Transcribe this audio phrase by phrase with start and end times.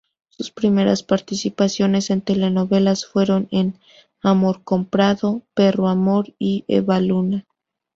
[0.29, 3.77] Sus primeras participaciones en telenovelas fueron en
[4.23, 7.45] "Amor comprado", "Perro amor" y "Eva Luna".